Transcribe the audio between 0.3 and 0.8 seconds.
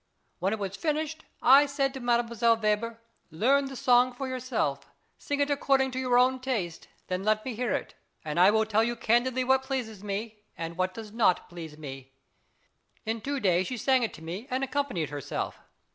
When it was